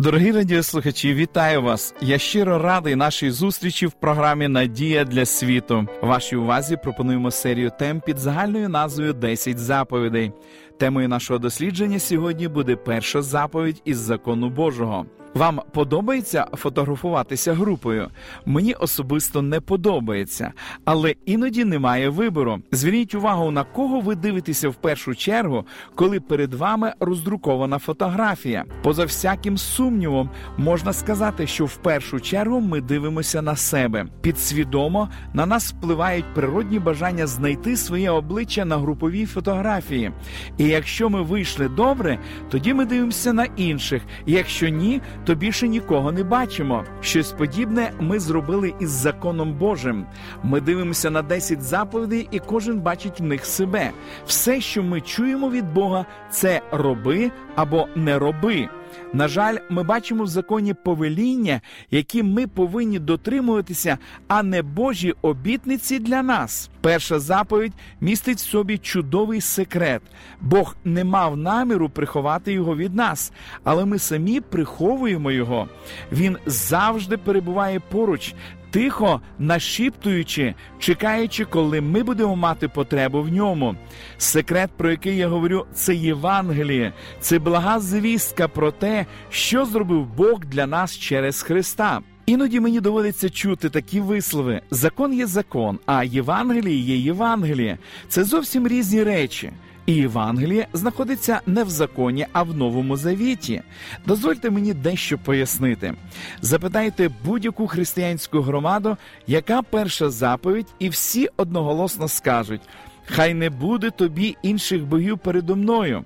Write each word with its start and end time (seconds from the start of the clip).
Дорогі 0.00 0.32
радіослухачі, 0.32 1.14
вітаю 1.14 1.62
вас! 1.62 1.94
Я 2.00 2.18
щиро 2.18 2.58
радий 2.58 2.96
нашій 2.96 3.30
зустрічі 3.30 3.86
в 3.86 3.92
програмі 3.92 4.48
Надія 4.48 5.04
для 5.04 5.24
світу. 5.26 5.86
Вашій 6.02 6.36
увазі 6.36 6.76
пропонуємо 6.82 7.30
серію 7.30 7.72
тем 7.78 8.00
під 8.00 8.18
загальною 8.18 8.68
назвою 8.68 9.12
«10 9.12 9.56
заповідей. 9.56 10.32
Темою 10.78 11.08
нашого 11.08 11.38
дослідження 11.38 11.98
сьогодні 11.98 12.48
буде 12.48 12.76
перша 12.76 13.22
заповідь 13.22 13.82
із 13.84 13.98
закону 13.98 14.50
Божого. 14.50 15.06
Вам 15.34 15.60
подобається 15.72 16.46
фотографуватися 16.52 17.54
групою? 17.54 18.08
Мені 18.46 18.74
особисто 18.74 19.42
не 19.42 19.60
подобається, 19.60 20.52
але 20.84 21.14
іноді 21.24 21.64
немає 21.64 22.08
вибору. 22.08 22.58
Зверніть 22.72 23.14
увагу, 23.14 23.50
на 23.50 23.64
кого 23.64 24.00
ви 24.00 24.14
дивитеся 24.14 24.68
в 24.68 24.74
першу 24.74 25.14
чергу, 25.14 25.64
коли 25.94 26.20
перед 26.20 26.54
вами 26.54 26.92
роздрукована 27.00 27.78
фотографія. 27.78 28.64
Поза 28.82 29.04
всяким 29.04 29.58
сумнівом, 29.58 30.30
можна 30.56 30.92
сказати, 30.92 31.46
що 31.46 31.64
в 31.64 31.76
першу 31.76 32.20
чергу 32.20 32.60
ми 32.60 32.80
дивимося 32.80 33.42
на 33.42 33.56
себе. 33.56 34.06
Підсвідомо 34.20 35.08
на 35.32 35.46
нас 35.46 35.72
впливають 35.72 36.34
природні 36.34 36.78
бажання 36.78 37.26
знайти 37.26 37.76
своє 37.76 38.10
обличчя 38.10 38.64
на 38.64 38.78
груповій 38.78 39.26
фотографії. 39.26 40.12
І 40.58 40.67
якщо 40.68 41.10
ми 41.10 41.22
вийшли 41.22 41.68
добре, 41.68 42.18
тоді 42.50 42.74
ми 42.74 42.84
дивимося 42.84 43.32
на 43.32 43.46
інших. 43.56 44.02
І 44.26 44.32
якщо 44.32 44.68
ні, 44.68 45.00
то 45.24 45.34
більше 45.34 45.68
нікого 45.68 46.12
не 46.12 46.24
бачимо. 46.24 46.84
Щось 47.00 47.32
подібне 47.32 47.92
ми 48.00 48.18
зробили 48.18 48.74
із 48.80 48.90
законом 48.90 49.52
Божим. 49.52 50.06
Ми 50.42 50.60
дивимося 50.60 51.10
на 51.10 51.22
10 51.22 51.62
заповідей, 51.62 52.28
і 52.30 52.38
кожен 52.38 52.80
бачить 52.80 53.20
в 53.20 53.22
них 53.22 53.44
себе. 53.44 53.90
Все, 54.26 54.60
що 54.60 54.82
ми 54.82 55.00
чуємо 55.00 55.50
від 55.50 55.72
Бога, 55.72 56.06
це 56.30 56.60
роби 56.72 57.30
або 57.56 57.88
не 57.96 58.18
роби. 58.18 58.68
На 59.12 59.28
жаль, 59.28 59.56
ми 59.70 59.82
бачимо 59.82 60.24
в 60.24 60.26
законі 60.26 60.74
повеління, 60.74 61.60
які 61.90 62.22
ми 62.22 62.46
повинні 62.46 62.98
дотримуватися, 62.98 63.98
а 64.28 64.42
не 64.42 64.62
Божі 64.62 65.14
обітниці 65.22 65.98
для 65.98 66.22
нас. 66.22 66.70
Перша 66.80 67.18
заповідь 67.18 67.72
містить 68.00 68.38
в 68.38 68.50
собі 68.50 68.78
чудовий 68.78 69.40
секрет. 69.40 70.02
Бог 70.40 70.76
не 70.84 71.04
мав 71.04 71.36
наміру 71.36 71.88
приховати 71.88 72.52
його 72.52 72.76
від 72.76 72.94
нас, 72.94 73.32
але 73.64 73.84
ми 73.84 73.98
самі 73.98 74.40
приховуємо 74.40 75.30
його. 75.30 75.68
Він 76.12 76.36
завжди 76.46 77.16
перебуває 77.16 77.80
поруч. 77.80 78.34
Тихо 78.70 79.20
нашіптуючи, 79.38 80.54
чекаючи, 80.78 81.44
коли 81.44 81.80
ми 81.80 82.02
будемо 82.02 82.36
мати 82.36 82.68
потребу 82.68 83.22
в 83.22 83.28
ньому. 83.28 83.76
Секрет, 84.18 84.70
про 84.76 84.90
який 84.90 85.16
я 85.16 85.28
говорю, 85.28 85.66
це 85.74 85.94
Євангеліє, 85.94 86.92
це 87.20 87.38
блага 87.38 87.80
звістка 87.80 88.48
про 88.48 88.72
те, 88.72 89.06
що 89.30 89.64
зробив 89.64 90.06
Бог 90.16 90.40
для 90.40 90.66
нас 90.66 90.98
через 90.98 91.42
Христа. 91.42 92.00
Іноді 92.26 92.60
мені 92.60 92.80
доводиться 92.80 93.30
чути 93.30 93.70
такі 93.70 94.00
вислови: 94.00 94.60
закон 94.70 95.14
є 95.14 95.26
закон, 95.26 95.78
а 95.86 96.04
Євангеліє 96.04 96.76
є 96.76 96.96
Євангеліє. 96.96 97.78
Це 98.08 98.24
зовсім 98.24 98.68
різні 98.68 99.02
речі. 99.02 99.50
І 99.88 99.94
Євангеліє 99.94 100.66
знаходиться 100.72 101.40
не 101.46 101.64
в 101.64 101.70
законі, 101.70 102.26
а 102.32 102.42
в 102.42 102.56
новому 102.56 102.96
завіті. 102.96 103.62
Дозвольте 104.06 104.50
мені 104.50 104.74
дещо 104.74 105.18
пояснити. 105.18 105.94
Запитайте 106.40 107.10
будь-яку 107.24 107.66
християнську 107.66 108.40
громаду, 108.40 108.96
яка 109.26 109.62
перша 109.62 110.10
заповідь, 110.10 110.66
і 110.78 110.88
всі 110.88 111.28
одноголосно 111.36 112.08
скажуть. 112.08 112.60
Хай 113.06 113.34
не 113.34 113.50
буде 113.50 113.90
тобі 113.90 114.36
інших 114.42 114.84
богів 114.84 115.18
передо 115.18 115.56
мною, 115.56 116.04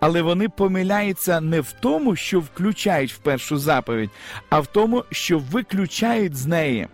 але 0.00 0.22
вони 0.22 0.48
помиляються 0.48 1.40
не 1.40 1.60
в 1.60 1.72
тому, 1.72 2.16
що 2.16 2.40
включають 2.40 3.12
в 3.12 3.18
першу 3.18 3.58
заповідь, 3.58 4.10
а 4.50 4.60
в 4.60 4.66
тому, 4.66 5.04
що 5.10 5.38
виключають 5.38 6.36
з 6.36 6.46
неї. 6.46 6.88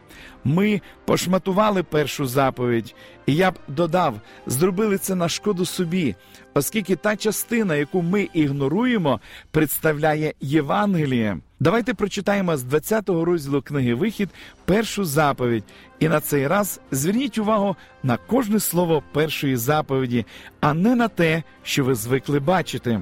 Ми 0.45 0.81
пошматували 1.05 1.83
першу 1.83 2.27
заповідь, 2.27 2.95
і 3.27 3.35
я 3.35 3.51
б 3.51 3.55
додав, 3.69 4.21
зробили 4.47 4.99
це 4.99 5.15
на 5.15 5.29
шкоду 5.29 5.65
собі, 5.65 6.15
оскільки 6.55 6.97
та 6.97 7.17
частина, 7.17 7.77
яку 7.77 8.03
ми 8.03 8.29
ігноруємо, 8.33 9.21
представляє 9.51 10.35
Євангеліє. 10.41 11.39
Давайте 11.61 11.95
прочитаємо 11.95 12.57
з 12.57 12.65
20-го 12.65 13.25
розділу 13.25 13.63
книги 13.63 13.95
Вихід 13.95 14.29
першу 14.65 15.05
заповідь. 15.05 15.65
І 15.99 16.09
на 16.09 16.21
цей 16.21 16.47
раз 16.47 16.81
зверніть 16.91 17.39
увагу 17.39 17.77
на 18.03 18.17
кожне 18.17 18.61
слово 18.61 19.03
першої 19.13 19.57
заповіді, 19.57 20.27
а 20.61 20.75
не 20.75 20.95
на 20.95 21.09
те, 21.09 21.43
що 21.63 21.85
ви 21.85 21.95
звикли 21.95 22.41
бачити. 22.41 23.01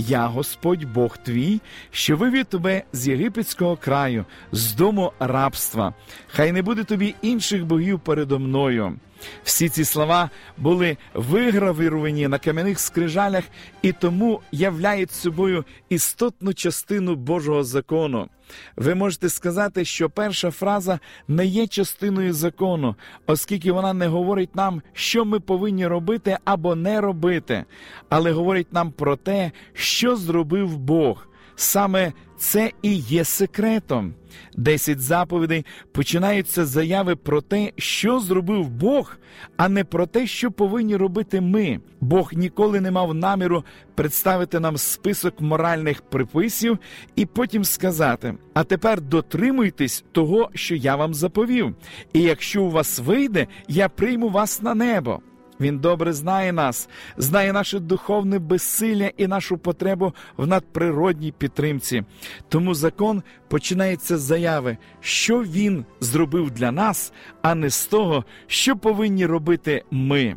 Я, 0.00 0.26
Господь 0.26 0.84
Бог 0.84 1.16
твій, 1.18 1.60
що 1.90 2.16
вивів 2.16 2.44
тебе 2.44 2.82
з 2.92 3.08
єгипетського 3.08 3.76
краю, 3.76 4.24
з 4.52 4.74
дому 4.74 5.12
рабства. 5.18 5.94
Хай 6.28 6.52
не 6.52 6.62
буде 6.62 6.84
тобі 6.84 7.14
інших 7.22 7.66
богів 7.66 8.00
передо 8.00 8.38
мною. 8.38 8.96
Всі 9.44 9.68
ці 9.68 9.84
слова 9.84 10.30
були 10.58 10.96
вигравіровані 11.14 12.28
на 12.28 12.38
кам'яних 12.38 12.80
скрижалях 12.80 13.44
і 13.82 13.92
тому 13.92 14.40
являють 14.52 15.12
собою 15.12 15.64
істотну 15.88 16.54
частину 16.54 17.14
Божого 17.14 17.64
закону. 17.64 18.28
Ви 18.76 18.94
можете 18.94 19.28
сказати, 19.28 19.84
що 19.84 20.10
перша 20.10 20.50
фраза 20.50 21.00
не 21.28 21.46
є 21.46 21.66
частиною 21.66 22.32
закону, 22.32 22.96
оскільки 23.26 23.72
вона 23.72 23.92
не 23.92 24.06
говорить 24.06 24.56
нам, 24.56 24.82
що 24.92 25.24
ми 25.24 25.40
повинні 25.40 25.86
робити 25.86 26.38
або 26.44 26.74
не 26.74 27.00
робити, 27.00 27.64
але 28.08 28.32
говорить 28.32 28.72
нам 28.72 28.92
про 28.92 29.16
те, 29.16 29.52
що 29.74 30.16
зробив 30.16 30.76
Бог. 30.78 31.29
Саме 31.60 32.12
це 32.38 32.72
і 32.82 32.94
є 32.94 33.24
секретом. 33.24 34.14
Десять 34.56 35.00
заповідей 35.00 35.66
починаються 35.92 36.66
заяви 36.66 37.16
про 37.16 37.40
те, 37.40 37.72
що 37.76 38.20
зробив 38.20 38.70
Бог, 38.70 39.16
а 39.56 39.68
не 39.68 39.84
про 39.84 40.06
те, 40.06 40.26
що 40.26 40.50
повинні 40.50 40.96
робити 40.96 41.40
ми. 41.40 41.80
Бог 42.00 42.30
ніколи 42.32 42.80
не 42.80 42.90
мав 42.90 43.14
наміру 43.14 43.64
представити 43.94 44.60
нам 44.60 44.76
список 44.76 45.40
моральних 45.40 46.02
приписів 46.02 46.78
і 47.16 47.26
потім 47.26 47.64
сказати: 47.64 48.34
а 48.54 48.64
тепер 48.64 49.00
дотримуйтесь 49.00 50.04
того, 50.12 50.50
що 50.54 50.74
я 50.74 50.96
вам 50.96 51.14
заповів, 51.14 51.74
і 52.12 52.22
якщо 52.22 52.62
у 52.62 52.70
вас 52.70 52.98
вийде, 52.98 53.46
я 53.68 53.88
прийму 53.88 54.28
вас 54.28 54.62
на 54.62 54.74
небо. 54.74 55.20
Він 55.60 55.78
добре 55.78 56.12
знає 56.12 56.52
нас, 56.52 56.88
знає 57.16 57.52
наше 57.52 57.78
духовне 57.78 58.38
безсилля 58.38 59.10
і 59.16 59.26
нашу 59.26 59.58
потребу 59.58 60.14
в 60.36 60.46
надприродній 60.46 61.32
підтримці. 61.32 62.02
Тому 62.48 62.74
закон 62.74 63.22
починається 63.48 64.18
з 64.18 64.20
заяви, 64.20 64.76
що 65.00 65.42
він 65.42 65.84
зробив 66.00 66.50
для 66.50 66.72
нас, 66.72 67.12
а 67.42 67.54
не 67.54 67.70
з 67.70 67.86
того, 67.86 68.24
що 68.46 68.76
повинні 68.76 69.26
робити 69.26 69.84
ми. 69.90 70.36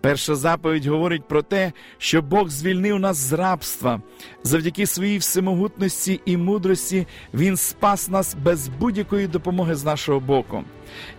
Перша 0.00 0.34
заповідь 0.34 0.86
говорить 0.86 1.28
про 1.28 1.42
те, 1.42 1.72
що 1.98 2.22
Бог 2.22 2.48
звільнив 2.48 3.00
нас 3.00 3.16
з 3.16 3.32
рабства. 3.32 4.00
Завдяки 4.42 4.86
своїй 4.86 5.18
всемогутності 5.18 6.20
і 6.24 6.36
мудрості 6.36 7.06
Він 7.34 7.56
спас 7.56 8.08
нас 8.08 8.36
без 8.44 8.68
будь-якої 8.68 9.26
допомоги 9.26 9.74
з 9.74 9.84
нашого 9.84 10.20
боку. 10.20 10.64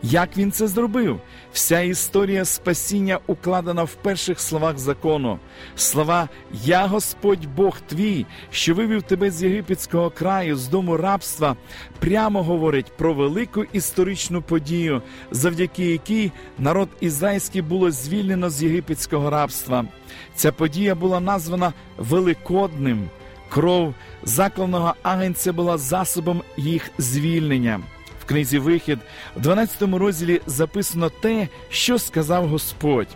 Як 0.03 0.37
він 0.37 0.51
це 0.51 0.67
зробив? 0.67 1.21
Вся 1.53 1.79
історія 1.79 2.45
спасіння 2.45 3.19
укладена 3.27 3.83
в 3.83 3.93
перших 3.93 4.39
словах 4.39 4.77
закону. 4.77 5.39
Слова 5.75 6.29
Я 6.63 6.85
Господь 6.85 7.45
Бог 7.55 7.79
твій, 7.87 8.25
що 8.51 8.73
вивів 8.75 9.01
тебе 9.03 9.31
з 9.31 9.43
єгипетського 9.43 10.09
краю, 10.09 10.55
з 10.55 10.67
дому 10.67 10.97
рабства, 10.97 11.55
прямо 11.99 12.43
говорить 12.43 12.91
про 12.97 13.13
велику 13.13 13.63
історичну 13.63 14.41
подію, 14.41 15.01
завдяки 15.31 15.85
якій 15.85 16.31
народ 16.57 16.89
ізраїльський 16.99 17.61
було 17.61 17.91
звільнено 17.91 18.49
з 18.49 18.63
єгипетського 18.63 19.29
рабства. 19.29 19.85
Ця 20.35 20.51
подія 20.51 20.95
була 20.95 21.19
названа 21.19 21.73
Великодним. 21.97 23.09
Кров 23.49 23.93
закланого 24.23 24.95
агенця 25.03 25.53
була 25.53 25.77
засобом 25.77 26.41
їх 26.57 26.91
звільнення 26.97 27.79
книзі 28.27 28.59
Вихід, 28.59 28.99
в 29.35 29.41
12 29.41 29.81
розділі 29.81 30.41
записано 30.45 31.09
те, 31.09 31.47
що 31.69 31.99
сказав 31.99 32.47
Господь. 32.47 33.07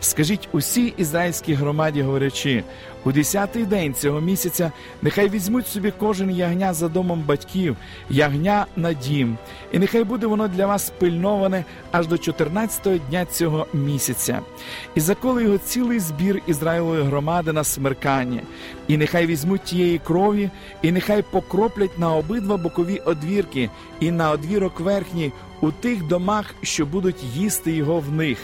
Скажіть 0.00 0.48
усій 0.52 0.94
ізраїльській 0.96 1.54
громаді, 1.54 2.02
говорячи, 2.02 2.64
у 3.04 3.12
десятий 3.12 3.64
день 3.64 3.94
цього 3.94 4.20
місяця 4.20 4.72
нехай 5.02 5.28
візьмуть 5.28 5.66
собі 5.66 5.92
кожен 5.98 6.30
ягня 6.30 6.74
за 6.74 6.88
домом 6.88 7.24
батьків, 7.26 7.76
ягня 8.10 8.66
на 8.76 8.92
дім, 8.92 9.36
і 9.72 9.78
нехай 9.78 10.04
буде 10.04 10.26
воно 10.26 10.48
для 10.48 10.66
вас 10.66 10.92
пильноване 10.98 11.64
аж 11.92 12.06
до 12.06 12.16
14-го 12.16 12.98
дня 13.10 13.24
цього 13.24 13.66
місяця, 13.72 14.40
і 14.94 15.00
заколи 15.00 15.42
його 15.42 15.58
цілий 15.58 15.98
збір 15.98 16.42
Ізраїлової 16.46 17.02
громади 17.02 17.52
на 17.52 17.64
смеркання, 17.64 18.40
і 18.88 18.96
нехай 18.96 19.26
візьмуть 19.26 19.62
тієї 19.62 19.98
крові, 19.98 20.50
і 20.82 20.92
нехай 20.92 21.22
покроплять 21.22 21.98
на 21.98 22.14
обидва 22.14 22.56
бокові 22.56 22.98
одвірки, 23.04 23.70
і 24.00 24.10
на 24.10 24.30
одвірок 24.30 24.80
верхній 24.80 25.32
у 25.60 25.70
тих 25.70 26.02
домах, 26.02 26.54
що 26.62 26.86
будуть 26.86 27.22
їсти 27.22 27.72
його 27.72 28.00
в 28.00 28.12
них. 28.12 28.38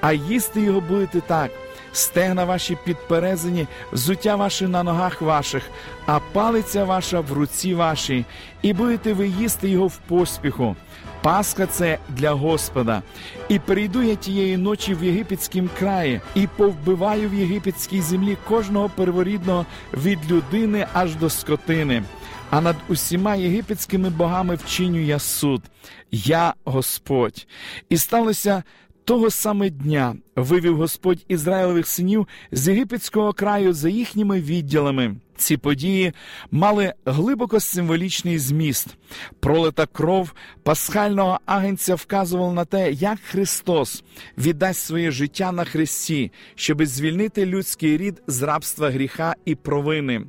А 0.00 0.12
їсти 0.12 0.60
його 0.60 0.80
будете 0.80 1.20
так 1.20 1.50
стегна 1.96 2.44
ваші 2.44 2.76
підперезані, 2.84 3.66
взуття 3.92 4.36
ваше 4.36 4.68
на 4.68 4.82
ногах 4.82 5.22
ваших, 5.22 5.62
а 6.06 6.20
палиця 6.32 6.84
ваша 6.84 7.20
в 7.20 7.32
руці 7.32 7.74
вашій, 7.74 8.24
і 8.62 8.72
будете 8.72 9.12
ви 9.12 9.28
їсти 9.28 9.68
його 9.68 9.86
в 9.86 9.96
поспіху. 9.96 10.76
Пасха 11.22 11.66
це 11.66 11.98
для 12.08 12.30
Господа. 12.30 13.02
І 13.48 13.58
прийду 13.58 14.02
я 14.02 14.14
тієї 14.14 14.56
ночі 14.56 14.94
в 14.94 15.04
єгипетськім 15.04 15.70
краї, 15.78 16.20
і 16.34 16.46
повбиваю 16.46 17.28
в 17.28 17.34
єгипетській 17.34 18.00
землі 18.00 18.36
кожного 18.48 18.88
перворідного 18.88 19.66
від 19.94 20.32
людини 20.32 20.86
аж 20.92 21.14
до 21.14 21.30
скотини. 21.30 22.02
А 22.50 22.60
над 22.60 22.76
усіма 22.88 23.34
єгипетськими 23.34 24.10
богами 24.10 24.54
вчиню 24.54 25.00
я 25.00 25.18
суд, 25.18 25.62
я 26.12 26.54
Господь. 26.64 27.46
І 27.88 27.96
сталося 27.96 28.62
того 29.04 29.30
саме 29.30 29.70
дня 29.70 30.16
вивів 30.36 30.76
Господь 30.76 31.24
Ізраїлевих 31.28 31.86
синів 31.86 32.28
з 32.52 32.68
єгипетського 32.68 33.32
краю 33.32 33.72
за 33.72 33.88
їхніми 33.88 34.40
відділами. 34.40 35.16
Ці 35.36 35.56
події 35.56 36.12
мали 36.50 36.94
глибоко 37.06 37.60
символічний 37.60 38.38
зміст. 38.38 38.86
Пролита 39.40 39.86
кров 39.86 40.32
пасхального 40.62 41.40
агенця 41.46 41.94
вказувала 41.94 42.52
на 42.52 42.64
те, 42.64 42.92
як 42.92 43.18
Христос 43.20 44.04
віддасть 44.38 44.80
своє 44.80 45.10
життя 45.10 45.52
на 45.52 45.64
Христі, 45.64 46.32
щоби 46.54 46.86
звільнити 46.86 47.46
людський 47.46 47.96
рід 47.96 48.22
з 48.26 48.42
рабства 48.42 48.90
гріха 48.90 49.34
і 49.44 49.54
провини. 49.54 50.22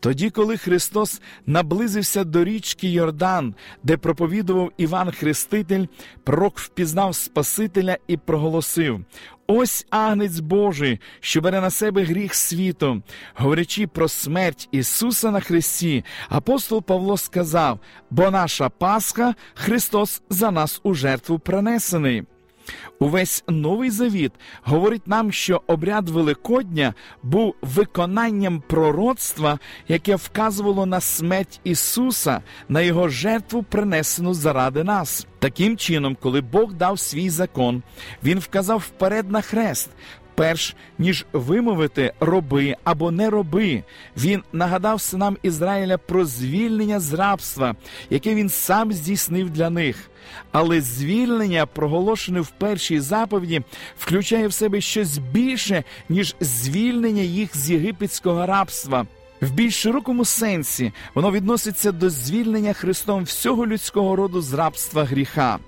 Тоді, 0.00 0.30
коли 0.30 0.56
Христос 0.56 1.20
наблизився 1.46 2.24
до 2.24 2.44
річки 2.44 2.88
Йордан, 2.88 3.54
де 3.82 3.96
проповідував 3.96 4.72
Іван 4.76 5.10
Хреститель, 5.10 5.86
пророк 6.24 6.58
впізнав 6.58 7.14
Спасителя 7.14 7.96
і 8.06 8.16
проголосив: 8.16 9.04
Ось 9.46 9.86
агнець 9.90 10.40
Божий, 10.40 11.00
що 11.20 11.40
бере 11.40 11.60
на 11.60 11.70
себе 11.70 12.02
гріх 12.02 12.34
світу, 12.34 13.02
говорячи 13.34 13.86
про 13.86 14.08
смерть 14.08 14.68
Ісуса 14.72 15.30
на 15.30 15.40
Христі, 15.40 16.04
апостол 16.28 16.82
Павло 16.82 17.16
сказав: 17.16 17.80
бо 18.10 18.30
наша 18.30 18.68
Пасха 18.68 19.34
Христос 19.54 20.22
за 20.30 20.50
нас 20.50 20.80
у 20.82 20.94
жертву 20.94 21.38
принесений. 21.38 22.24
Увесь 22.98 23.44
новий 23.48 23.90
завіт 23.90 24.32
говорить 24.62 25.06
нам, 25.06 25.32
що 25.32 25.62
обряд 25.66 26.08
Великодня 26.08 26.94
був 27.22 27.54
виконанням 27.62 28.62
пророцтва, 28.66 29.58
яке 29.88 30.16
вказувало 30.16 30.86
на 30.86 31.00
смерть 31.00 31.60
Ісуса, 31.64 32.42
на 32.68 32.80
Його 32.80 33.08
жертву, 33.08 33.62
принесену 33.62 34.34
заради 34.34 34.84
нас. 34.84 35.26
Таким 35.38 35.76
чином, 35.76 36.16
коли 36.20 36.40
Бог 36.40 36.72
дав 36.72 36.98
свій 36.98 37.30
закон, 37.30 37.82
Він 38.24 38.38
вказав 38.38 38.78
вперед 38.78 39.30
на 39.30 39.40
хрест. 39.40 39.90
Перш 40.36 40.76
ніж 40.98 41.26
вимовити 41.32 42.12
роби 42.20 42.76
або 42.84 43.10
не 43.10 43.30
роби, 43.30 43.82
він 44.16 44.42
нагадав 44.52 45.00
синам 45.00 45.36
Ізраїля 45.42 45.98
про 45.98 46.24
звільнення 46.24 47.00
з 47.00 47.12
рабства, 47.12 47.74
яке 48.10 48.34
він 48.34 48.48
сам 48.48 48.92
здійснив 48.92 49.50
для 49.50 49.70
них. 49.70 50.10
Але 50.52 50.80
звільнення, 50.80 51.66
проголошене 51.66 52.40
в 52.40 52.48
першій 52.48 53.00
заповіді, 53.00 53.62
включає 53.98 54.48
в 54.48 54.52
себе 54.52 54.80
щось 54.80 55.18
більше, 55.18 55.84
ніж 56.08 56.34
звільнення 56.40 57.22
їх 57.22 57.56
з 57.56 57.70
єгипетського 57.70 58.46
рабства. 58.46 59.06
В 59.40 59.50
більш 59.50 59.82
широкому 59.82 60.24
сенсі 60.24 60.92
воно 61.14 61.30
відноситься 61.30 61.92
до 61.92 62.10
звільнення 62.10 62.72
Христом 62.72 63.24
всього 63.24 63.66
людського 63.66 64.16
роду 64.16 64.40
з 64.40 64.52
рабства 64.52 65.04
гріха. 65.04 65.58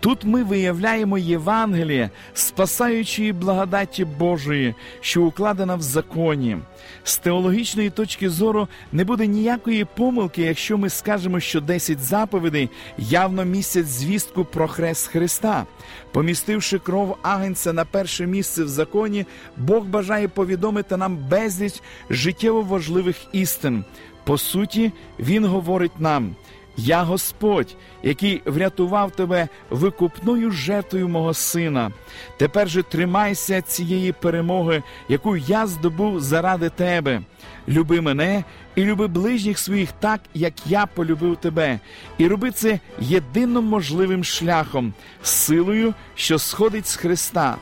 Тут 0.00 0.24
ми 0.24 0.44
виявляємо 0.44 1.18
Євангеліє, 1.18 2.10
спасаючої 2.34 3.32
благодаті 3.32 4.04
Божої, 4.04 4.74
що 5.00 5.22
укладена 5.22 5.74
в 5.74 5.82
законі. 5.82 6.56
З 7.04 7.18
теологічної 7.18 7.90
точки 7.90 8.30
зору 8.30 8.68
не 8.92 9.04
буде 9.04 9.26
ніякої 9.26 9.84
помилки, 9.84 10.42
якщо 10.42 10.78
ми 10.78 10.90
скажемо, 10.90 11.40
що 11.40 11.60
10 11.60 11.98
заповідей 11.98 12.70
явно 12.98 13.44
містять 13.44 13.88
звістку 13.88 14.44
про 14.44 14.68
хрест 14.68 15.06
Христа. 15.06 15.66
Помістивши 16.12 16.78
кров 16.78 17.18
агенця 17.22 17.72
на 17.72 17.84
перше 17.84 18.26
місце 18.26 18.64
в 18.64 18.68
законі, 18.68 19.26
Бог 19.56 19.84
бажає 19.84 20.28
повідомити 20.28 20.96
нам 20.96 21.16
безліч 21.16 21.82
життєво 22.10 22.62
важливих 22.62 23.16
істин. 23.32 23.84
По 24.24 24.38
суті, 24.38 24.92
Він 25.18 25.44
говорить 25.44 26.00
нам. 26.00 26.34
Я 26.76 27.02
Господь, 27.02 27.76
який 28.02 28.42
врятував 28.44 29.10
тебе 29.10 29.48
викупною 29.70 30.50
жертвою 30.50 31.08
мого 31.08 31.34
сина. 31.34 31.90
Тепер 32.36 32.68
же 32.68 32.82
тримайся 32.82 33.62
цієї 33.62 34.12
перемоги, 34.12 34.82
яку 35.08 35.36
я 35.36 35.66
здобув 35.66 36.20
заради 36.20 36.70
тебе. 36.70 37.20
Люби 37.68 38.00
мене 38.00 38.44
і 38.74 38.84
люби 38.84 39.06
ближніх 39.06 39.58
своїх 39.58 39.92
так, 39.92 40.20
як 40.34 40.54
я 40.66 40.86
полюбив 40.86 41.36
тебе, 41.36 41.80
і 42.18 42.28
роби 42.28 42.50
це 42.50 42.80
єдиним 43.00 43.64
можливим 43.64 44.24
шляхом, 44.24 44.94
силою, 45.22 45.94
що 46.14 46.38
сходить 46.38 46.86
з 46.86 46.96
Христа. 46.96 47.56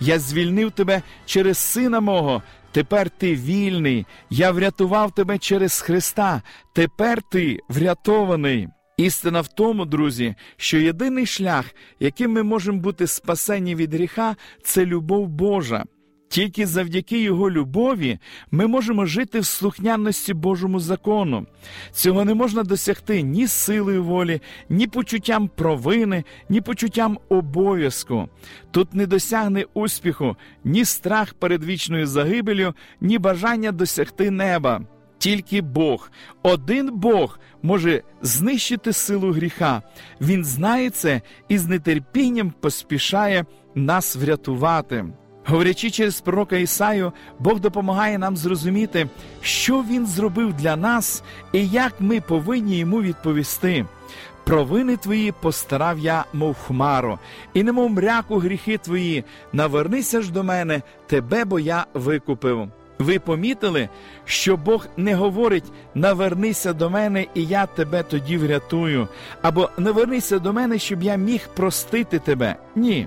Я 0.00 0.18
звільнив 0.18 0.70
тебе 0.70 1.02
через 1.26 1.58
сина 1.58 2.00
мого. 2.00 2.42
Тепер 2.72 3.10
ти 3.10 3.34
вільний, 3.34 4.06
я 4.30 4.50
врятував 4.50 5.14
тебе 5.14 5.38
через 5.38 5.80
Христа. 5.80 6.42
Тепер 6.74 7.22
ти 7.22 7.58
врятований. 7.68 8.68
Істина 8.96 9.40
в 9.40 9.48
тому, 9.48 9.84
друзі, 9.84 10.34
що 10.56 10.78
єдиний 10.78 11.26
шлях, 11.26 11.64
яким 12.00 12.32
ми 12.32 12.42
можемо 12.42 12.80
бути 12.80 13.06
спасені 13.06 13.74
від 13.74 13.94
гріха, 13.94 14.36
це 14.62 14.86
любов 14.86 15.28
Божа. 15.28 15.84
Тільки 16.30 16.66
завдяки 16.66 17.20
Його 17.20 17.50
любові 17.50 18.18
ми 18.50 18.66
можемо 18.66 19.06
жити 19.06 19.40
в 19.40 19.46
слухняності 19.46 20.34
Божому 20.34 20.80
закону. 20.80 21.46
Цього 21.92 22.24
не 22.24 22.34
можна 22.34 22.62
досягти 22.62 23.22
ні 23.22 23.46
силою 23.46 24.04
волі, 24.04 24.40
ні 24.68 24.86
почуттям 24.86 25.48
провини, 25.48 26.24
ні 26.48 26.60
почуттям 26.60 27.18
обов'язку. 27.28 28.28
Тут 28.70 28.94
не 28.94 29.06
досягне 29.06 29.64
успіху, 29.74 30.36
ні 30.64 30.84
страх 30.84 31.34
перед 31.34 31.64
вічною 31.64 32.06
загибелю, 32.06 32.74
ні 33.00 33.18
бажання 33.18 33.72
досягти 33.72 34.30
неба. 34.30 34.80
Тільки 35.18 35.60
Бог, 35.60 36.10
один 36.42 36.90
Бог 36.92 37.38
може 37.62 38.02
знищити 38.22 38.92
силу 38.92 39.32
гріха. 39.32 39.82
Він 40.20 40.44
знає 40.44 40.90
це 40.90 41.20
і 41.48 41.58
з 41.58 41.78
нетерпінням 41.78 42.52
поспішає 42.60 43.44
нас 43.74 44.16
врятувати. 44.16 45.06
Говорячи 45.44 45.90
через 45.90 46.20
пророка 46.20 46.56
Ісаю, 46.56 47.12
Бог 47.38 47.60
допомагає 47.60 48.18
нам 48.18 48.36
зрозуміти, 48.36 49.08
що 49.40 49.82
Він 49.82 50.06
зробив 50.06 50.52
для 50.52 50.76
нас 50.76 51.22
і 51.52 51.68
як 51.68 51.92
ми 52.00 52.20
повинні 52.20 52.78
йому 52.78 53.02
відповісти. 53.02 53.86
Провини 54.44 54.96
твої 54.96 55.32
постарав 55.32 55.98
я, 55.98 56.24
мов 56.32 56.56
хмару, 56.66 57.18
і 57.54 57.62
немов 57.62 57.90
мряку 57.90 58.38
гріхи 58.38 58.78
твої, 58.78 59.24
навернися 59.52 60.22
ж 60.22 60.32
до 60.32 60.44
мене, 60.44 60.82
тебе 61.06 61.44
бо 61.44 61.60
я 61.60 61.86
викупив. 61.94 62.68
Ви 63.00 63.18
помітили, 63.18 63.88
що 64.24 64.56
Бог 64.56 64.86
не 64.96 65.14
говорить 65.14 65.64
навернися 65.94 66.72
до 66.72 66.90
мене, 66.90 67.26
і 67.34 67.44
я 67.44 67.66
тебе 67.66 68.02
тоді 68.02 68.38
врятую, 68.38 69.08
або 69.42 69.70
навернися 69.78 70.38
до 70.38 70.52
мене, 70.52 70.78
щоб 70.78 71.02
я 71.02 71.16
міг 71.16 71.48
простити 71.48 72.18
тебе. 72.18 72.56
Ні. 72.76 73.06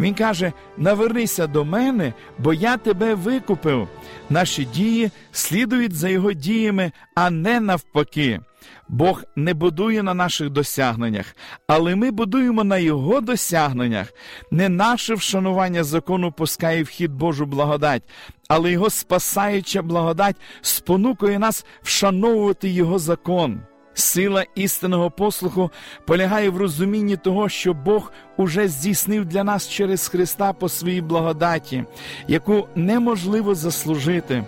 Він 0.00 0.14
каже: 0.14 0.52
навернися 0.76 1.46
до 1.46 1.64
мене, 1.64 2.12
бо 2.38 2.54
я 2.54 2.76
тебе 2.76 3.14
викупив. 3.14 3.88
Наші 4.30 4.64
дії 4.64 5.10
слідують 5.32 5.94
за 5.94 6.08
його 6.08 6.32
діями, 6.32 6.92
а 7.14 7.30
не 7.30 7.60
навпаки. 7.60 8.40
Бог 8.88 9.24
не 9.36 9.54
будує 9.54 10.02
на 10.02 10.14
наших 10.14 10.50
досягненнях, 10.50 11.36
але 11.66 11.96
ми 11.96 12.10
будуємо 12.10 12.64
на 12.64 12.78
Його 12.78 13.20
досягненнях. 13.20 14.12
Не 14.50 14.68
наше 14.68 15.14
вшанування 15.14 15.84
закону 15.84 16.32
пускає 16.32 16.82
в 16.82 16.88
хід 16.88 17.12
Божу 17.12 17.46
благодать, 17.46 18.02
але 18.48 18.72
Його 18.72 18.90
спасаюча 18.90 19.82
благодать 19.82 20.36
спонукує 20.62 21.38
нас 21.38 21.66
вшановувати 21.82 22.68
Його 22.68 22.98
закон. 22.98 23.60
Сила 23.94 24.44
істинного 24.54 25.10
послуху 25.10 25.70
полягає 26.04 26.50
в 26.50 26.56
розумінні 26.56 27.16
того, 27.16 27.48
що 27.48 27.74
Бог 27.74 28.12
уже 28.36 28.68
здійснив 28.68 29.24
для 29.24 29.44
нас 29.44 29.68
через 29.68 30.08
Христа 30.08 30.52
по 30.52 30.68
своїй 30.68 31.00
благодаті, 31.00 31.84
яку 32.28 32.68
неможливо 32.74 33.54
заслужити. 33.54 34.44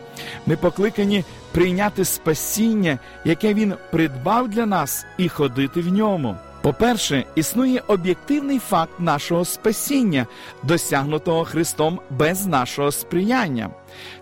Ми 0.46 0.56
покликані 0.56 1.24
прийняти 1.52 2.04
спасіння, 2.04 2.98
яке 3.24 3.54
Він 3.54 3.74
придбав 3.90 4.48
для 4.48 4.66
нас, 4.66 5.06
і 5.18 5.28
ходити 5.28 5.80
в 5.80 5.92
ньому. 5.92 6.36
По-перше, 6.66 7.24
існує 7.34 7.82
об'єктивний 7.86 8.58
факт 8.58 9.00
нашого 9.00 9.44
спасіння, 9.44 10.26
досягнутого 10.62 11.44
Христом 11.44 12.00
без 12.10 12.46
нашого 12.46 12.92
сприяння. 12.92 13.70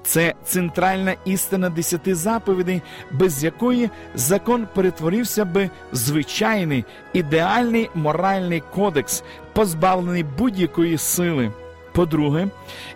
Це 0.02 0.34
центральна 0.44 1.14
істина 1.24 1.70
десяти 1.70 2.14
заповідей, 2.14 2.82
без 3.12 3.44
якої 3.44 3.90
закон 4.14 4.66
перетворився 4.74 5.44
би 5.44 5.70
в 5.92 5.96
звичайний 5.96 6.84
ідеальний 7.12 7.90
моральний 7.94 8.62
кодекс, 8.74 9.22
позбавлений 9.52 10.24
будь-якої 10.38 10.98
сили. 10.98 11.52
По-друге, 11.94 12.48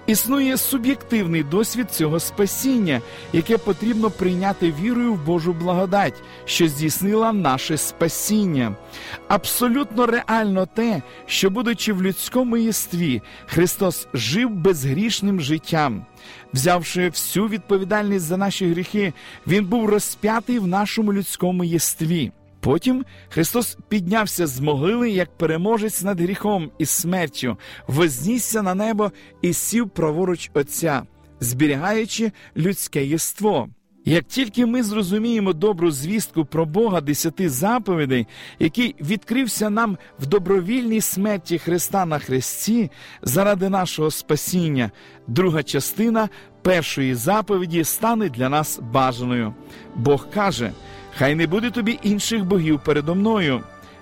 існує 0.06 0.56
суб'єктивний 0.56 1.42
досвід 1.42 1.90
цього 1.90 2.20
спасіння, 2.20 3.00
яке 3.32 3.58
потрібно 3.58 4.10
прийняти 4.10 4.74
вірою 4.82 5.14
в 5.14 5.24
Божу 5.24 5.52
благодать, 5.52 6.22
що 6.44 6.68
здійснила 6.68 7.32
наше 7.32 7.76
спасіння. 7.76 8.76
Абсолютно 9.28 10.06
реально 10.06 10.66
те, 10.66 11.02
що, 11.26 11.50
будучи 11.50 11.92
в 11.92 12.02
людському 12.02 12.56
єстві, 12.56 13.22
Христос 13.46 14.08
жив 14.14 14.50
безгрішним 14.50 15.40
життям. 15.40 16.06
Взявши 16.52 17.08
всю 17.08 17.48
відповідальність 17.48 18.24
за 18.24 18.36
наші 18.36 18.70
гріхи, 18.70 19.12
Він 19.46 19.64
був 19.64 19.88
розп'ятий 19.88 20.58
в 20.58 20.66
нашому 20.66 21.12
людському 21.12 21.64
єстві. 21.64 22.32
Потім 22.60 23.04
Христос 23.28 23.78
піднявся 23.88 24.46
з 24.46 24.60
могили 24.60 25.10
як 25.10 25.38
переможець 25.38 26.02
над 26.02 26.20
гріхом 26.20 26.70
і 26.78 26.86
смертю, 26.86 27.56
вознісся 27.86 28.62
на 28.62 28.74
небо 28.74 29.12
і 29.42 29.52
сів 29.52 29.90
праворуч 29.90 30.50
Отця, 30.54 31.02
зберігаючи 31.40 32.32
людське 32.56 33.06
єство. 33.06 33.68
Як 34.04 34.24
тільки 34.24 34.66
ми 34.66 34.82
зрозуміємо 34.82 35.52
добру 35.52 35.90
звістку 35.90 36.44
про 36.44 36.66
Бога 36.66 37.00
десяти 37.00 37.48
заповідей, 37.48 38.26
який 38.58 38.94
відкрився 39.00 39.70
нам 39.70 39.98
в 40.20 40.26
добровільній 40.26 41.00
смерті 41.00 41.58
Христа 41.58 42.04
на 42.04 42.18
Христі 42.18 42.90
заради 43.22 43.68
нашого 43.68 44.10
спасіння, 44.10 44.90
друга 45.26 45.62
частина 45.62 46.28
першої 46.62 47.14
заповіді 47.14 47.84
стане 47.84 48.28
для 48.28 48.48
нас 48.48 48.80
бажаною. 48.92 49.54
Бог 49.96 50.30
каже: 50.30 50.72
Хай 51.18 51.34
не 51.34 51.46
буде 51.46 51.70
тобі 51.70 51.98
інших 52.02 52.44
богів 52.44 52.80
передо 52.84 53.14
мною 53.14 53.60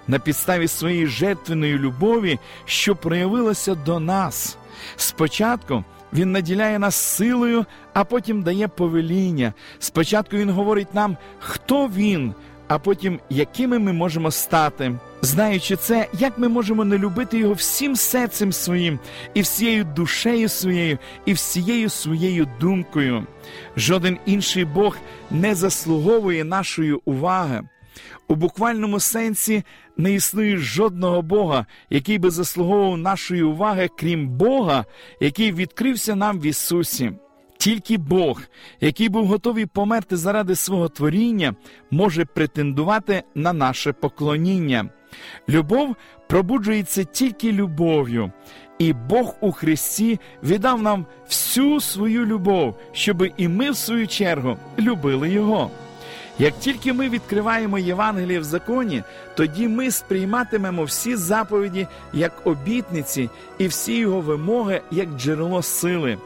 на 0.08 0.18
підставі 0.18 0.68
своєї 0.68 1.06
жертвеної 1.06 1.78
любові, 1.78 2.38
що 2.64 2.96
проявилася 2.96 3.74
до 3.74 4.00
нас. 4.00 4.58
Спочатку 4.96 5.84
він 6.12 6.32
наділяє 6.32 6.78
нас 6.78 6.96
силою, 6.96 7.66
а 7.94 8.04
потім 8.04 8.42
дає 8.42 8.68
повеління. 8.68 9.52
Спочатку 9.78 10.36
він 10.36 10.50
говорить 10.50 10.94
нам, 10.94 11.16
хто 11.38 11.88
він, 11.88 12.34
а 12.68 12.78
потім 12.78 13.20
якими 13.30 13.78
ми 13.78 13.92
можемо 13.92 14.30
стати. 14.30 14.92
Знаючи 15.22 15.76
це, 15.76 16.08
як 16.18 16.38
ми 16.38 16.48
можемо 16.48 16.84
не 16.84 16.98
любити 16.98 17.38
його 17.38 17.54
всім 17.54 17.96
серцем 17.96 18.52
своїм, 18.52 18.98
і 19.34 19.40
всією 19.40 19.84
душею 19.84 20.48
своєю, 20.48 20.98
і 21.26 21.32
всією 21.32 21.90
своєю 21.90 22.48
думкою. 22.60 23.26
Жоден 23.76 24.18
інший 24.26 24.64
Бог 24.64 24.96
не 25.30 25.54
заслуговує 25.54 26.44
нашої 26.44 26.92
уваги. 26.92 27.62
У 28.28 28.34
буквальному 28.34 29.00
сенсі 29.00 29.62
не 29.96 30.12
існує 30.12 30.56
жодного 30.56 31.22
Бога, 31.22 31.66
який 31.90 32.18
би 32.18 32.30
заслуговував 32.30 32.98
нашої 32.98 33.42
уваги, 33.42 33.88
крім 33.98 34.28
Бога, 34.28 34.84
який 35.20 35.52
відкрився 35.52 36.14
нам 36.14 36.40
в 36.40 36.46
Ісусі. 36.46 37.12
Тільки 37.66 37.98
Бог, 37.98 38.42
який 38.80 39.08
був 39.08 39.26
готовий 39.26 39.66
померти 39.66 40.16
заради 40.16 40.56
свого 40.56 40.88
творіння, 40.88 41.54
може 41.90 42.24
претендувати 42.24 43.22
на 43.34 43.52
наше 43.52 43.92
поклоніння. 43.92 44.88
Любов 45.48 45.96
пробуджується 46.28 47.04
тільки 47.04 47.52
любов'ю, 47.52 48.32
і 48.78 48.92
Бог 48.92 49.34
у 49.40 49.52
Христі 49.52 50.20
віддав 50.42 50.82
нам 50.82 51.06
всю 51.28 51.80
свою 51.80 52.26
любов, 52.26 52.76
щоб 52.92 53.26
і 53.36 53.48
ми, 53.48 53.70
в 53.70 53.76
свою 53.76 54.06
чергу, 54.06 54.56
любили 54.78 55.30
Його. 55.30 55.70
Як 56.38 56.58
тільки 56.58 56.92
ми 56.92 57.08
відкриваємо 57.08 57.78
Євангеліє 57.78 58.40
в 58.40 58.44
законі, 58.44 59.02
тоді 59.36 59.68
ми 59.68 59.90
сприйматимемо 59.90 60.84
всі 60.84 61.16
заповіді 61.16 61.86
як 62.12 62.46
обітниці 62.46 63.30
і 63.58 63.66
всі 63.66 63.98
його 63.98 64.20
вимоги 64.20 64.80
як 64.90 65.08
джерело 65.08 65.62
сили. 65.62 66.18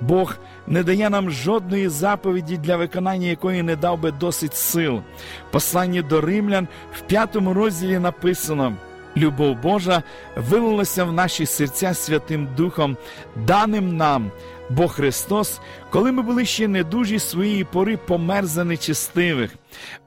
Бог 0.00 0.36
не 0.66 0.82
дає 0.82 1.10
нам 1.10 1.30
жодної 1.30 1.88
заповіді, 1.88 2.56
для 2.56 2.76
виконання 2.76 3.26
якої 3.26 3.62
не 3.62 3.76
дав 3.76 4.00
би 4.00 4.10
досить 4.10 4.54
сил. 4.54 5.02
Посланні 5.50 6.02
до 6.02 6.20
римлян 6.20 6.68
в 6.92 7.00
п'ятому 7.00 7.54
розділі 7.54 7.98
написано. 7.98 8.76
Любов 9.16 9.56
Божа 9.56 10.02
вилилася 10.36 11.04
в 11.04 11.12
наші 11.12 11.46
серця 11.46 11.94
Святим 11.94 12.48
Духом, 12.56 12.96
даним 13.36 13.96
нам, 13.96 14.30
бо 14.70 14.88
Христос, 14.88 15.60
коли 15.90 16.12
ми 16.12 16.22
були 16.22 16.44
ще 16.44 16.68
недужі 16.68 17.18
своєї 17.18 17.64
пори, 17.64 17.96
помер 17.96 18.46
за 18.46 18.64
нечистивих, 18.64 19.54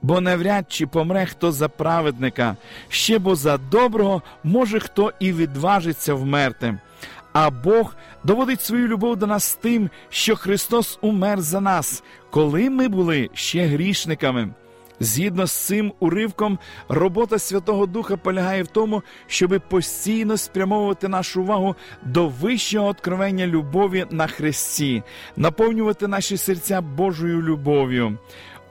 бо 0.01 0.21
навряд 0.21 0.65
чи 0.69 0.87
помре 0.87 1.25
хто 1.25 1.51
за 1.51 1.69
праведника, 1.69 2.55
ще 2.89 3.19
бо 3.19 3.35
за 3.35 3.57
доброго 3.57 4.21
може 4.43 4.79
хто 4.79 5.13
і 5.19 5.33
відважиться 5.33 6.13
вмерти. 6.13 6.77
А 7.33 7.49
Бог 7.49 7.95
доводить 8.23 8.61
свою 8.61 8.87
любов 8.87 9.15
до 9.15 9.27
нас 9.27 9.55
тим, 9.61 9.89
що 10.09 10.35
Христос 10.35 10.99
умер 11.01 11.41
за 11.41 11.61
нас, 11.61 12.03
коли 12.29 12.69
ми 12.69 12.87
були 12.87 13.29
ще 13.33 13.65
грішниками. 13.65 14.53
Згідно 14.99 15.47
з 15.47 15.51
цим 15.51 15.93
уривком, 15.99 16.59
робота 16.89 17.39
Святого 17.39 17.85
Духа 17.85 18.17
полягає 18.17 18.63
в 18.63 18.67
тому, 18.67 19.03
щоби 19.27 19.59
постійно 19.59 20.37
спрямовувати 20.37 21.07
нашу 21.07 21.41
увагу 21.41 21.75
до 22.03 22.27
вищого 22.27 22.87
откровення 22.87 23.47
любові 23.47 24.05
на 24.11 24.27
Христі, 24.27 25.03
наповнювати 25.35 26.07
наші 26.07 26.37
серця 26.37 26.81
Божою 26.81 27.41
любов'ю. 27.41 28.17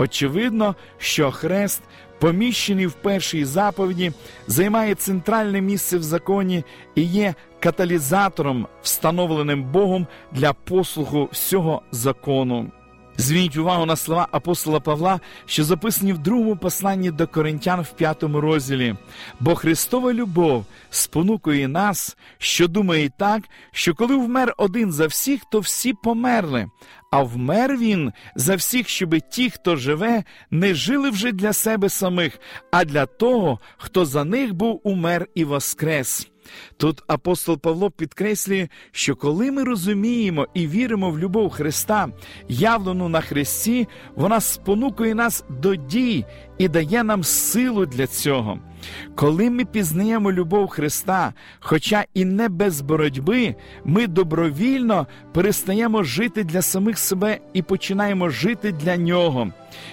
Очевидно, 0.00 0.74
що 0.98 1.30
хрест, 1.30 1.82
поміщений 2.18 2.86
в 2.86 2.92
першій 2.92 3.44
заповіді, 3.44 4.12
займає 4.46 4.94
центральне 4.94 5.60
місце 5.60 5.98
в 5.98 6.02
законі 6.02 6.64
і 6.94 7.02
є 7.02 7.34
каталізатором, 7.60 8.66
встановленим 8.82 9.64
Богом 9.64 10.06
для 10.32 10.52
послуху 10.52 11.28
всього 11.32 11.82
закону. 11.92 12.70
Зверніть 13.16 13.56
увагу 13.56 13.86
на 13.86 13.96
слова 13.96 14.28
апостола 14.32 14.80
Павла, 14.80 15.20
що 15.46 15.64
записані 15.64 16.12
в 16.12 16.18
другому 16.18 16.56
посланні 16.56 17.10
до 17.10 17.26
коринтян 17.26 17.80
в 17.80 17.90
п'ятому 17.90 18.40
розділі. 18.40 18.94
Бо 19.40 19.54
Христова 19.54 20.12
любов 20.12 20.64
спонукує 20.90 21.68
нас, 21.68 22.16
що 22.38 22.68
думає 22.68 23.10
так, 23.18 23.42
що 23.72 23.94
коли 23.94 24.16
вмер 24.16 24.54
один 24.56 24.92
за 24.92 25.06
всіх, 25.06 25.42
то 25.52 25.60
всі 25.60 25.92
померли. 25.92 26.66
А 27.10 27.22
вмер 27.22 27.76
він 27.76 28.12
за 28.34 28.56
всіх, 28.56 28.88
щоби 28.88 29.20
ті, 29.20 29.50
хто 29.50 29.76
живе, 29.76 30.24
не 30.50 30.74
жили 30.74 31.10
вже 31.10 31.32
для 31.32 31.52
себе 31.52 31.88
самих, 31.88 32.40
а 32.70 32.84
для 32.84 33.06
того, 33.06 33.60
хто 33.76 34.04
за 34.04 34.24
них 34.24 34.54
був 34.54 34.80
умер 34.84 35.26
і 35.34 35.44
воскрес. 35.44 36.29
Тут 36.76 37.02
апостол 37.06 37.58
Павло 37.58 37.90
підкреслює, 37.90 38.68
що 38.92 39.16
коли 39.16 39.50
ми 39.50 39.64
розуміємо 39.64 40.46
і 40.54 40.66
віримо 40.66 41.10
в 41.10 41.18
любов 41.18 41.50
Христа, 41.50 42.08
явлену 42.48 43.08
на 43.08 43.20
Христі, 43.20 43.88
вона 44.16 44.40
спонукує 44.40 45.14
нас 45.14 45.44
до 45.48 45.74
дій 45.74 46.24
і 46.58 46.68
дає 46.68 47.04
нам 47.04 47.24
силу 47.24 47.86
для 47.86 48.06
цього. 48.06 48.58
Коли 49.14 49.50
ми 49.50 49.64
пізнаємо 49.64 50.32
любов 50.32 50.68
Христа, 50.68 51.32
хоча 51.60 52.04
і 52.14 52.24
не 52.24 52.48
без 52.48 52.80
боротьби, 52.80 53.54
ми 53.84 54.06
добровільно 54.06 55.06
перестаємо 55.32 56.02
жити 56.02 56.44
для 56.44 56.62
самих 56.62 56.98
себе 56.98 57.38
і 57.52 57.62
починаємо 57.62 58.28
жити 58.28 58.72
для 58.72 58.96
Нього. 58.96 59.50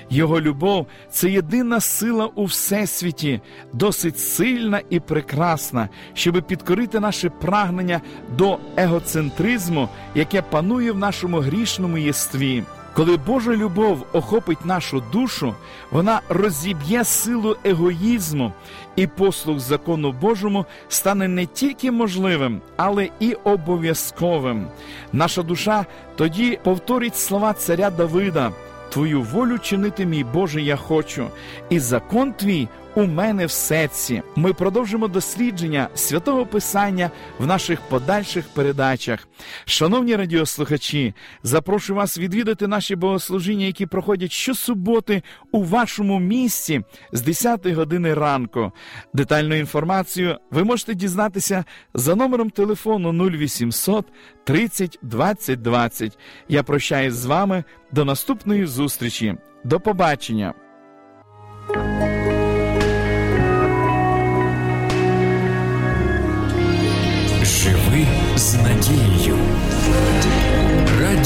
Його 0.10 0.42
любов 0.42 0.88
це 1.12 1.30
єдина 1.30 1.80
сила 1.80 2.26
у 2.26 2.46
всесвіті, 2.46 3.42
досить 3.74 4.20
сильна 4.20 4.82
і 4.90 5.00
прекрасна, 5.00 5.90
щоб 6.14 6.48
підкорити 6.48 7.00
наше 7.00 7.30
прагнення 7.30 8.02
до 8.38 8.60
егоцентризму, 8.78 9.90
яке 10.16 10.42
панує 10.42 10.92
в 10.92 10.98
нашому 10.98 11.40
грішному 11.40 11.98
єстві. 11.98 12.64
Коли 12.98 13.18
Божа 13.18 13.56
любов 13.56 14.06
охопить 14.14 14.66
нашу 14.66 15.04
душу, 15.12 15.56
вона 15.92 16.22
розіб'є 16.30 17.04
силу 17.04 17.56
егоїзму, 17.64 18.54
і 18.96 19.08
послуг 19.08 19.60
закону 19.60 20.12
Божому 20.12 20.66
стане 20.90 21.28
не 21.28 21.46
тільки 21.46 21.92
можливим, 21.92 22.62
але 22.78 23.10
і 23.20 23.34
обов'язковим. 23.34 24.68
Наша 25.14 25.44
душа 25.44 25.86
тоді 26.16 26.60
повторить 26.64 27.18
слова 27.18 27.54
царя 27.54 27.90
Давида. 27.90 28.52
Твою 28.90 29.22
волю 29.22 29.60
чинити, 29.60 30.06
мій 30.06 30.24
Боже, 30.24 30.62
я 30.62 30.76
хочу, 30.76 31.28
і 31.70 31.80
закон 31.80 32.34
твій 32.34 32.68
у 32.98 33.06
мене 33.06 33.46
в 33.46 33.52
серці. 33.52 34.22
Ми 34.36 34.54
продовжимо 34.54 35.08
дослідження 35.08 35.90
святого 35.96 36.46
Писання 36.46 37.12
в 37.40 37.46
наших 37.46 37.82
подальших 37.82 38.46
передачах. 38.48 39.28
Шановні 39.66 40.16
радіослухачі, 40.16 41.14
запрошую 41.44 41.98
вас 41.98 42.18
відвідати 42.18 42.68
наші 42.68 42.96
богослужіння, 42.96 43.66
які 43.66 43.86
проходять 43.86 44.32
щосуботи 44.32 45.22
у 45.52 45.64
вашому 45.64 46.20
місці 46.20 46.82
з 47.12 47.22
10 47.22 47.68
години 47.68 48.14
ранку. 48.14 48.72
Детальну 49.14 49.56
інформацію 49.56 50.38
ви 50.52 50.64
можете 50.64 50.94
дізнатися 50.94 51.66
за 51.94 52.16
номером 52.16 52.50
телефону 52.50 53.30
0800 53.30 54.06
30 54.44 55.00
20 55.02 55.62
20. 55.62 56.18
Я 56.50 56.64
прощаюсь 56.64 57.14
з 57.14 57.26
вами 57.26 57.64
до 57.92 58.06
наступної 58.06 58.66
зустрічі. 58.66 59.36
До 59.64 59.80
побачення. 59.80 60.54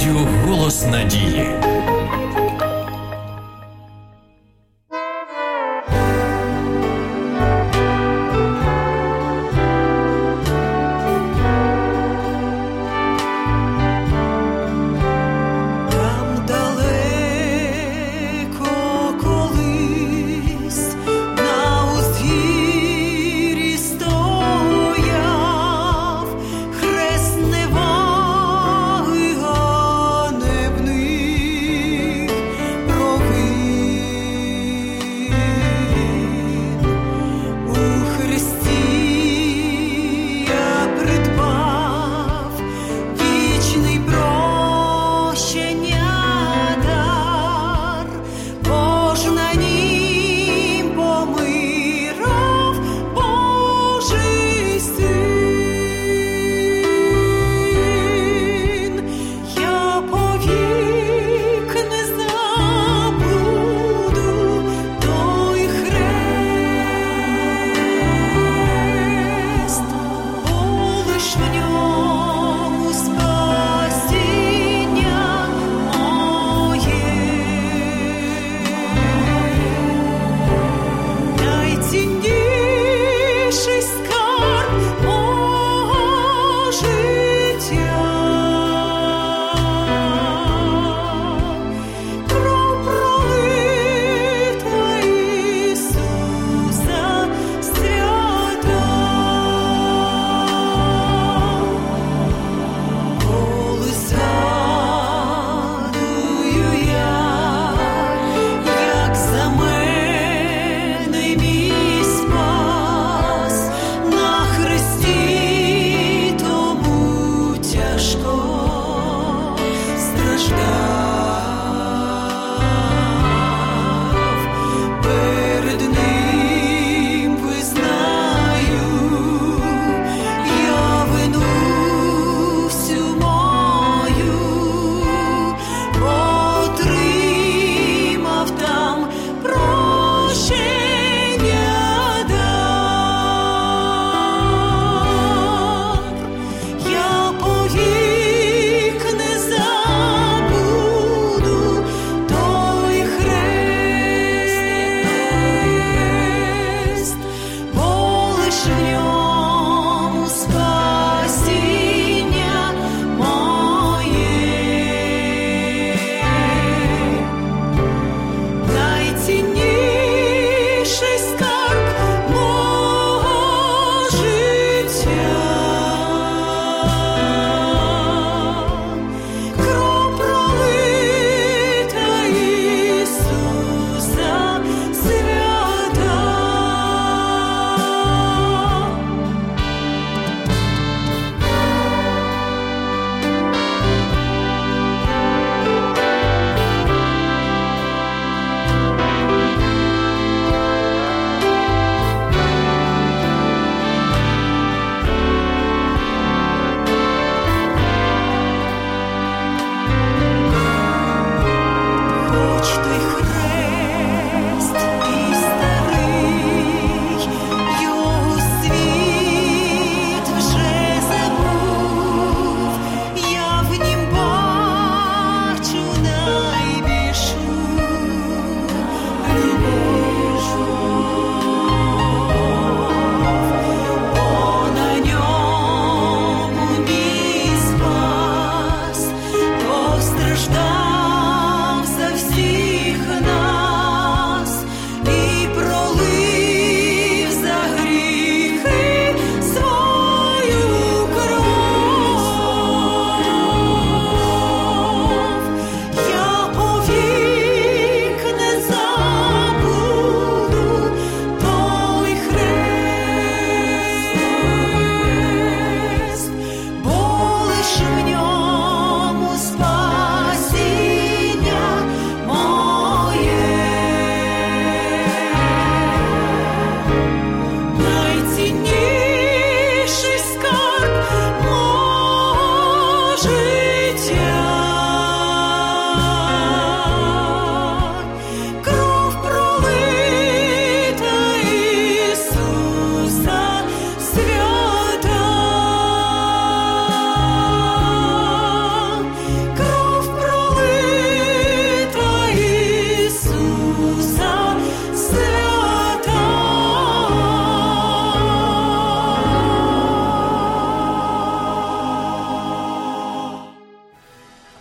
Радіо 0.02 0.28
Голос 0.46 0.86
Надії. 0.86 1.50